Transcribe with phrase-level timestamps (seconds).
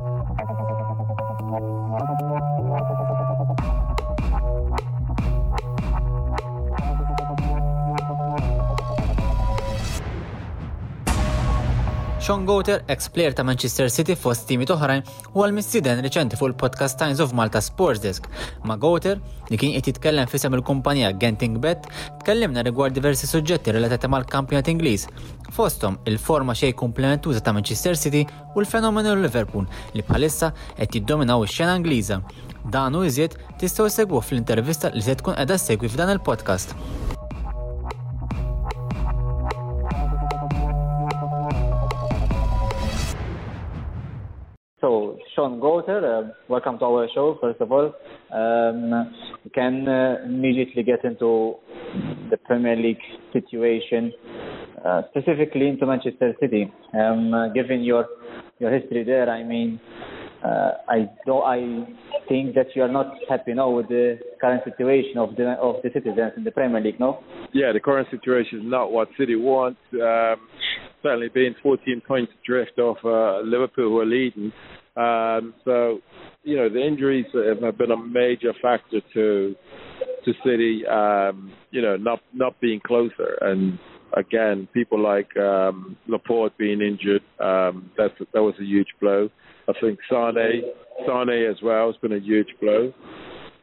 [0.00, 0.69] あり。
[12.30, 15.00] Sean Goater, ex-player ta' Manchester City fost timi toħrajn,
[15.34, 18.28] u għal-missiden reċenti fuq il-podcast Times of Malta Sports Desk.
[18.70, 19.18] Ma' Goater,
[19.48, 21.88] li kien qed jitkellem fisem il-kumpanija Genting Bet,
[22.20, 25.08] tkellimna rigward diversi suġġetti relatati mal-kampjonat Ingliż.
[25.56, 28.22] Fostom il-forma xej komplementuża ta' Manchester City
[28.54, 29.66] u l-fenomenu Liverpool
[29.98, 32.20] li bħalissa qed jiddominaw ix-xena Ingliża.
[32.70, 36.78] Dan u iżjed tistgħu segwu fl-intervista li se tkun qiegħda segwi f'dan il-podcast.
[45.40, 47.94] Shaun Goater, uh, welcome to our show, first of all.
[48.30, 49.10] Um,
[49.42, 51.54] we can uh, immediately get into
[52.28, 53.00] the Premier League
[53.32, 54.12] situation,
[54.84, 56.70] uh, specifically into Manchester City.
[56.92, 58.06] Um, uh, given your
[58.58, 59.80] your history there, I mean,
[60.44, 61.86] uh, I do I
[62.28, 65.88] think that you are not happy now with the current situation of the of the
[65.94, 67.24] citizens in the Premier League, no?
[67.54, 69.80] Yeah, the current situation is not what City wants.
[69.94, 70.36] Um,
[71.02, 74.52] certainly being 14 points drift off uh, Liverpool who are leading.
[75.00, 76.00] Um, so,
[76.42, 79.56] you know, the injuries have been a major factor to
[80.24, 83.38] to City, um, you know, not not being closer.
[83.40, 83.78] And
[84.16, 89.30] again, people like um, Laporte being injured, um, that's that was a huge blow.
[89.68, 90.62] I think Sane,
[91.06, 92.92] Sane as well has been a huge blow.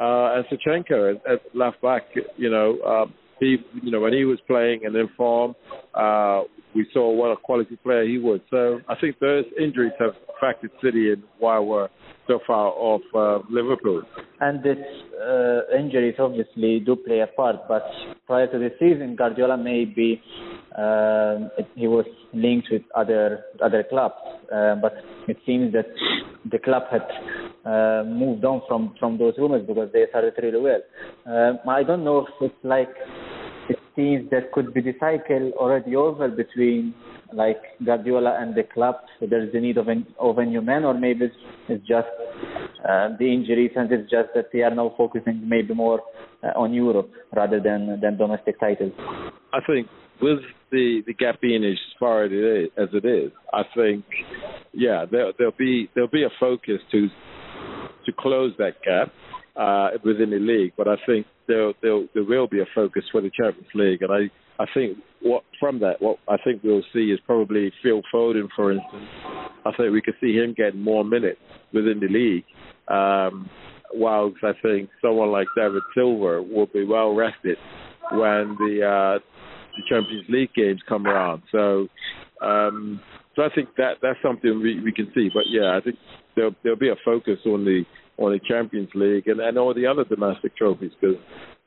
[0.00, 2.02] Uh, and Zinchenko at, left back,
[2.36, 5.54] you know, um, he, you know, when he was playing and in form,
[5.94, 6.42] uh,
[6.74, 8.40] we saw what a quality player he was.
[8.50, 11.88] So I think those injuries have affected City and why we're
[12.28, 14.02] so far off uh, Liverpool.
[14.40, 14.84] And these
[15.20, 17.82] uh, injuries obviously do play a part, but
[18.26, 20.22] prior to the season, Guardiola maybe
[20.78, 24.14] um, he was linked with other other clubs,
[24.54, 24.94] uh, but
[25.26, 25.86] it seems that
[26.50, 27.02] the club had
[27.64, 30.80] uh, moved on from from those rumors because they started really well.
[31.26, 32.88] Uh, I don't know if it's like
[34.00, 36.94] it seems that could be the cycle already over between
[37.32, 38.96] like Guardiola and the club.
[39.18, 41.34] So there's the need of, an, of a new man, or maybe it's,
[41.68, 42.08] it's just
[42.88, 46.00] uh, the injuries and it's just that they are now focusing maybe more
[46.42, 48.92] uh, on Europe rather than than domestic titles.
[49.52, 49.88] I think
[50.20, 50.40] with
[50.70, 54.04] the the gap being as far as it is, as it is I think
[54.72, 57.08] yeah there there'll be there'll be a focus to
[58.06, 59.12] to close that gap
[59.56, 63.20] uh, within the league, but I think there there there will be a focus for
[63.20, 67.10] the Champions League, and I I think what from that what I think we'll see
[67.10, 69.08] is probably Phil Foden, for instance.
[69.64, 71.40] I think we could see him getting more minutes
[71.72, 72.44] within the league.
[72.88, 73.48] Um,
[73.92, 77.58] whilst I think someone like David Silva will be well rested
[78.12, 79.18] when the uh,
[79.76, 81.42] the Champions League games come around.
[81.52, 81.88] So,
[82.40, 83.00] um,
[83.36, 85.30] so I think that that's something we, we can see.
[85.32, 85.96] But yeah, I think
[86.36, 87.84] there'll there'll be a focus on the
[88.20, 91.16] on the Champions League and, and all the other domestic trophies because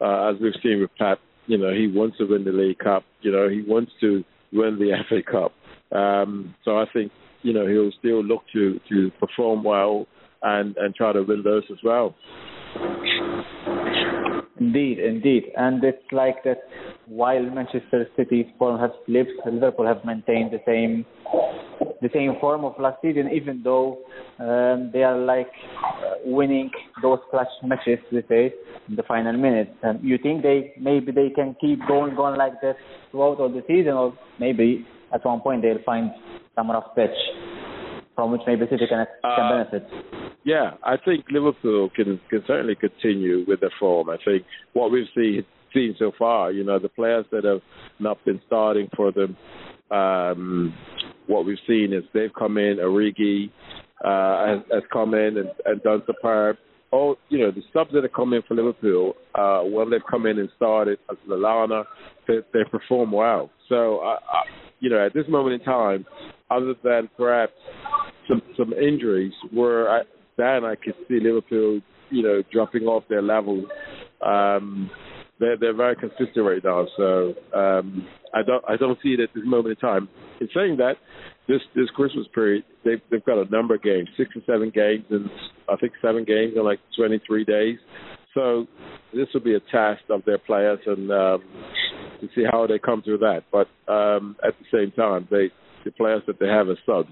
[0.00, 3.04] uh, as we've seen with Pep, you know, he wants to win the League Cup.
[3.22, 5.52] You know, he wants to win the FA Cup.
[5.96, 7.10] Um, so I think
[7.42, 10.06] you know he'll still look to to perform well
[10.42, 12.14] and and try to win those as well.
[14.62, 16.58] Indeed, indeed, and it's like that.
[17.06, 21.04] While Manchester City's form has slipped, Liverpool have maintained the same
[22.00, 23.98] the same form of last season, even though
[24.38, 25.50] um, they are like
[25.84, 26.70] uh, winning
[27.02, 28.52] those clutch matches, we say,
[28.88, 29.72] in the final minutes.
[29.82, 32.76] Um, you think they maybe they can keep going on like that
[33.10, 36.12] throughout all the season, or maybe at one point they'll find
[36.54, 37.18] some rough patch
[38.14, 40.31] from which maybe City can, can Uh, benefit.
[40.44, 44.10] Yeah, I think Liverpool can can certainly continue with their form.
[44.10, 47.60] I think what we've seen seen so far, you know, the players that have
[47.98, 49.36] not been starting for them,
[49.90, 50.74] um,
[51.26, 52.78] what we've seen is they've come in.
[52.78, 53.50] Origi
[54.04, 56.56] uh, has, has come in and, and done superb.
[56.90, 60.26] All you know, the subs that have come in for Liverpool, uh, when they've come
[60.26, 61.84] in and started, Lallana,
[62.28, 63.50] they, they perform well.
[63.68, 64.16] So,
[64.80, 66.04] you know, at this moment in time,
[66.50, 67.54] other than perhaps
[68.28, 70.04] some some injuries, where
[70.42, 71.80] then I could see Liverpool,
[72.10, 73.64] you know, dropping off their level.
[74.24, 74.90] Um,
[75.38, 79.30] they're they're very consistent right now, so um, I don't I don't see it at
[79.34, 80.08] this moment in time.
[80.40, 80.94] In saying that,
[81.48, 85.04] this this Christmas period, they've they've got a number of games, six or seven games,
[85.10, 85.28] and
[85.68, 87.78] I think seven games in like 23 days.
[88.34, 88.66] So
[89.12, 91.42] this will be a test of their players and um,
[92.20, 93.42] to see how they come through that.
[93.52, 95.50] But um, at the same time, they
[95.84, 97.10] the players that they have as subs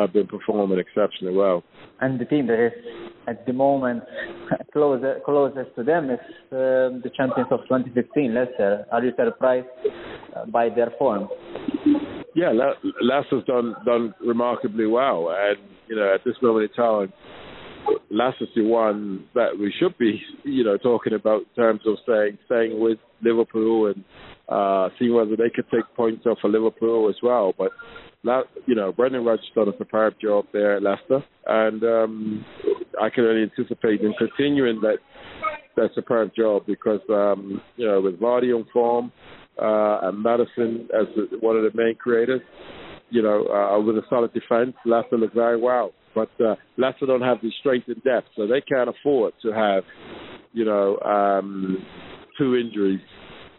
[0.00, 1.62] have been performing exceptionally well.
[2.00, 2.72] And the team that is
[3.28, 4.02] at the moment
[4.72, 6.18] closer, closest to them is
[6.52, 8.86] um, the champions of 2015, Leicester.
[8.90, 9.66] Are you surprised
[10.36, 11.28] uh, by their form?
[12.34, 12.52] yeah,
[13.02, 15.58] Leicester's done done remarkably well, and
[15.88, 17.12] you know at this moment in time,
[18.10, 22.38] Leicester's the one that we should be you know talking about in terms of staying
[22.46, 24.04] staying with Liverpool and
[24.48, 27.52] uh, seeing whether they could take points off of Liverpool as well.
[27.56, 27.70] But
[28.66, 32.44] you know, Brendan Rodgers done a superb job there at Leicester, and um,
[33.00, 34.98] I can only anticipate him continuing that
[35.76, 39.12] that superb job because um, you know with Vardy on form
[39.60, 41.06] uh, and Maddison as
[41.40, 42.40] one of the main creators,
[43.10, 45.92] you know, uh, with a solid defense, Leicester look very well.
[46.14, 49.84] But uh, Leicester don't have the strength and depth, so they can't afford to have,
[50.52, 51.78] you know, um,
[52.36, 53.00] two injuries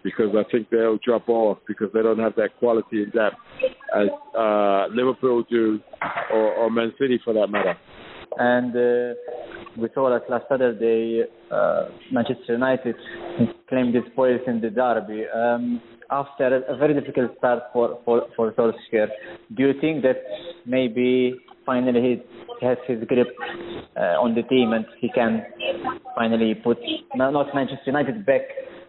[0.03, 3.37] because I think they'll drop off because they don't have that quality and depth
[3.95, 4.07] as
[4.37, 5.79] uh, Liverpool do,
[6.31, 7.75] or, or Man City for that matter.
[8.37, 9.19] And uh,
[9.77, 12.95] we saw that last Saturday, uh, Manchester United
[13.67, 15.25] claimed its points in the derby.
[15.33, 19.07] Um, after a very difficult start for, for, for Solskjaer,
[19.55, 20.17] do you think that
[20.65, 21.35] maybe
[21.65, 22.21] finally
[22.59, 23.27] he has his grip
[23.95, 25.45] uh, on the team and he can
[26.15, 26.77] finally put
[27.15, 28.41] not Manchester United back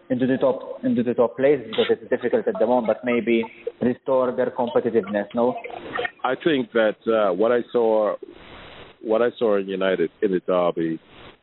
[0.09, 3.43] into the top into the top place because it's difficult at the moment, but maybe
[3.81, 5.27] restore their competitiveness.
[5.33, 5.55] No,
[6.23, 8.15] I think that uh, what I saw,
[9.01, 10.99] what I saw in United in the derby,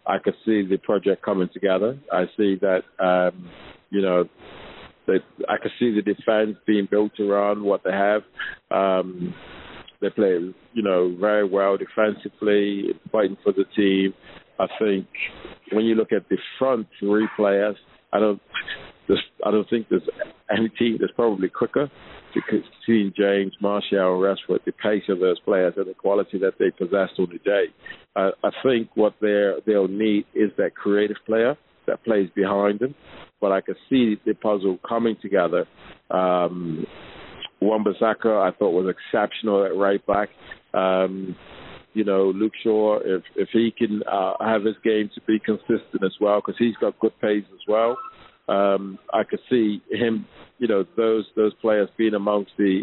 [0.06, 1.98] I could see the project coming together.
[2.12, 3.48] I see that um,
[3.90, 4.24] you know.
[5.48, 8.22] I could see the defense being built around what they have.
[8.70, 9.34] Um,
[10.00, 10.38] they play,
[10.72, 14.14] you know, very well defensively, fighting for the team.
[14.60, 15.06] I think
[15.72, 17.76] when you look at the front three players,
[18.12, 18.40] I don't
[19.44, 20.08] I don't think there's
[20.50, 21.90] any team that's probably quicker
[22.86, 26.70] seeing James, Martial, and Rashford, the pace of those players and the quality that they
[26.70, 27.64] possess on the day.
[28.16, 32.94] Uh, I think what they they'll need is that creative player that plays behind them.
[33.40, 35.66] But I can see the puzzle coming together.
[36.10, 36.86] Um,
[37.62, 40.28] Wan-Bissaka, I thought was exceptional at right back.
[40.74, 41.36] Um,
[41.94, 46.04] you know, Luke Shaw, if if he can uh, have his game to be consistent
[46.04, 47.96] as well, because he's got good pace as well.
[48.48, 50.26] Um, I could see him,
[50.58, 52.82] you know, those those players being amongst the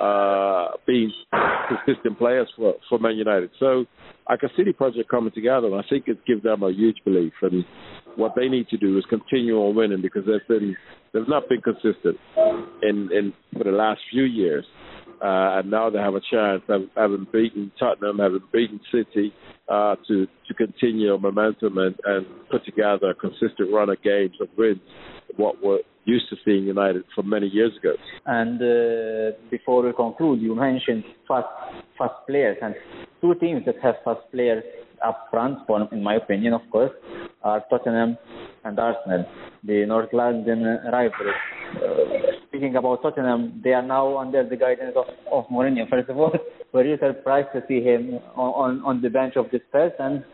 [0.00, 1.12] uh, being
[1.68, 3.50] consistent players for for Man United.
[3.58, 3.84] So
[4.26, 6.98] I can see the project coming together, and I think it gives them a huge
[7.04, 7.32] belief.
[7.42, 7.64] And
[8.16, 10.76] what they need to do is continue on winning because they've been
[11.12, 12.16] they've not been consistent
[12.82, 14.64] in in for the last few years
[15.20, 16.62] uh, and now they have a chance,
[16.96, 19.32] having beaten Tottenham, having beaten City,
[19.68, 24.48] uh, to to continue momentum and, and put together a consistent run of games of
[24.56, 24.80] wins,
[25.36, 27.94] what we're used to seeing United from many years ago.
[28.24, 31.46] And uh, before we conclude, you mentioned fast
[31.98, 32.74] fast players, and
[33.20, 34.64] two teams that have fast players
[35.04, 35.58] up front,
[35.92, 36.92] in my opinion, of course,
[37.42, 38.16] are Tottenham
[38.64, 39.24] and Arsenal,
[39.64, 41.32] the North London rivalry.
[41.76, 42.07] Uh,
[42.58, 45.88] speaking about Tottenham, they are now under the guidance of, of Mourinho.
[45.88, 46.32] First of all,
[46.72, 50.24] were you surprised to see him on, on the bench of this Spurs, and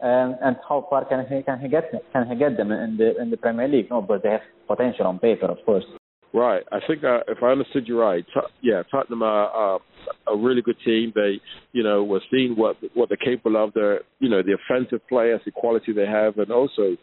[0.00, 3.30] and how far can he can he get can he get them in the in
[3.30, 3.90] the Premier League?
[3.90, 5.84] No, but they have potential on paper, of course.
[6.32, 6.64] Right.
[6.72, 8.24] I think uh, if I understood you right,
[8.60, 9.80] yeah, Tottenham are, are
[10.26, 11.12] a really good team.
[11.14, 11.40] They,
[11.72, 13.72] you know, were seeing what what they're capable of.
[13.74, 16.96] Their, you know, the offensive players, the quality they have, and also,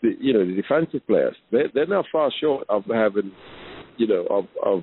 [0.00, 1.36] the, you know, the defensive players.
[1.52, 3.32] They they're not far short of having,
[3.98, 4.82] you know, of of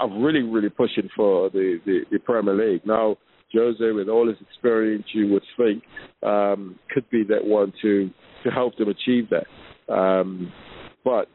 [0.00, 3.16] of really really pushing for the the, the Premier League now.
[3.54, 5.82] Jose, with all his experience, you would think
[6.24, 8.10] um, could be that one to
[8.44, 9.46] to help them achieve that.
[9.92, 10.52] Um,
[11.04, 11.28] but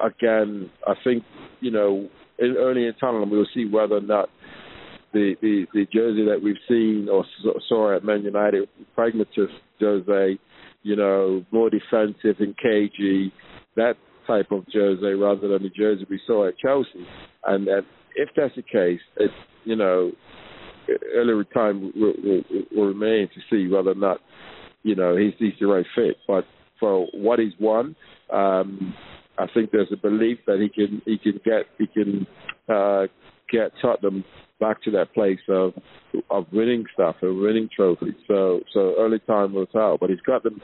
[0.00, 1.24] again, I think
[1.60, 4.28] you know in, early in time we'll see whether or not
[5.12, 7.24] the, the the Jose that we've seen or
[7.68, 10.38] saw at Man United, pragmatist Jose,
[10.82, 13.32] you know, more defensive and cagey,
[13.76, 13.94] that
[14.26, 17.06] type of Jose rather than the Jose we saw at Chelsea.
[17.44, 20.12] And, and if that's the case, it's you know,
[21.14, 22.42] earlier time will, will,
[22.74, 24.18] will remain to see whether or not
[24.82, 26.16] you know he's, he's the right fit.
[26.26, 26.44] But
[26.80, 27.96] for what he's won,
[28.32, 28.94] um,
[29.38, 32.26] I think there's a belief that he can he can get he can
[32.68, 33.06] uh,
[33.50, 34.24] get Tottenham
[34.58, 35.72] back to that place of
[36.30, 38.14] of winning stuff and winning trophies.
[38.26, 39.98] So so early time will tell.
[39.98, 40.60] But he's got them,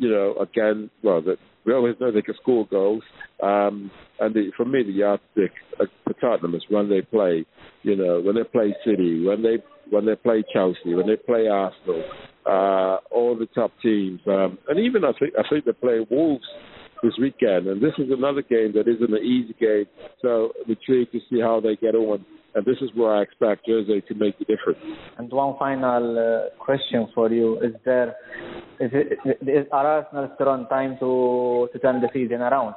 [0.00, 0.90] you know, again.
[1.04, 3.02] Well, that we always know they can score goals.
[3.42, 7.44] Um, and the, for me, the yardstick uh, for Tottenham is when they play.
[7.82, 9.58] You know, when they play City, when they
[9.90, 12.02] when they play Chelsea, when they play Arsenal,
[12.46, 16.44] uh, all the top teams, um, and even I think I think they play Wolves
[17.02, 17.66] this weekend.
[17.66, 19.86] And this is another game that isn't an easy game.
[20.22, 22.24] So we're intrigued to see how they get on.
[22.54, 24.80] And this is where I expect Jose to make the difference.
[25.18, 28.16] And one final uh, question for you: Is there
[28.80, 32.74] is it is Arsenal still on time to to turn the season around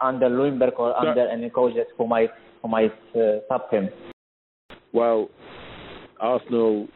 [0.00, 2.30] under Ljungberg or under any coaches who might
[2.62, 3.88] who might uh, stop him?
[4.92, 5.28] well,
[6.20, 6.88] Arsenal,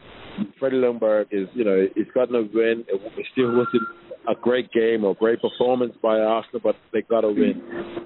[0.59, 2.85] Freddie Ljungberg is, you know, he's gotten a win.
[2.89, 3.89] It still wasn't
[4.29, 7.61] a great game or great performance by Arsenal, but they got a win.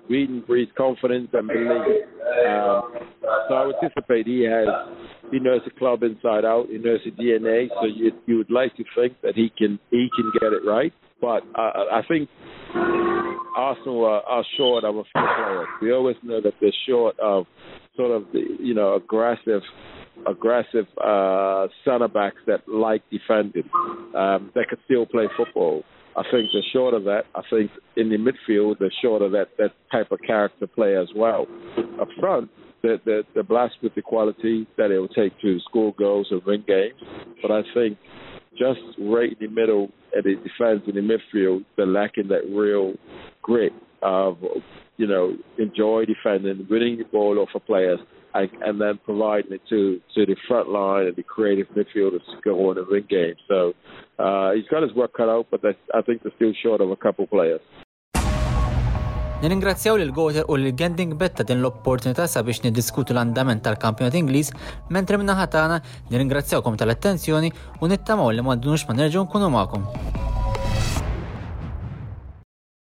[0.08, 2.04] Whedon breeds confidence and belief.
[2.48, 2.92] Um,
[3.48, 4.68] so I would anticipate he has,
[5.30, 6.66] he knows the club inside out.
[6.70, 7.68] He knows the DNA.
[7.80, 10.92] So you you would like to think that he can he can get it right.
[11.20, 12.28] But I, I think
[13.56, 15.68] Arsenal are, are short of a few players.
[15.82, 17.46] We always know that they're short of
[17.96, 19.62] sort of the you know aggressive
[20.26, 23.68] aggressive uh, centre backs that like defending,
[24.14, 25.82] um, that could still play football.
[26.18, 27.24] I think they're short of that.
[27.36, 31.08] I think in the midfield they're short of that that type of character play as
[31.14, 31.46] well.
[32.00, 32.50] Up front,
[32.82, 36.42] they're, they're, they're blessed with the quality that it will take to score goals and
[36.44, 37.00] win games.
[37.40, 37.98] But I think
[38.58, 42.94] just right in the middle at the defense in the midfield, they're lacking that real
[43.42, 43.72] grit
[44.02, 44.38] of
[44.96, 48.00] you know enjoy defending, winning the ball off of players,
[48.38, 49.80] and, and then providing it to
[50.14, 53.40] to the front line and the creative midfielders to go on and win games.
[53.52, 53.58] So
[54.24, 55.60] uh, he's got his work cut out, but
[55.98, 57.64] I think they're still short of a couple players.
[59.42, 64.50] Nirringrazzjaw lil Goter u lil Gending Betta din l-opportunità sabiex niddiskutu l-andament tal-kampjonat Ingliż,
[64.90, 65.78] mentre minna ħatana
[66.10, 69.88] nirringrazzjawkom tal-attenzjoni u nittamaw li ma ddunux ma nerġgħu nkunu magħkom.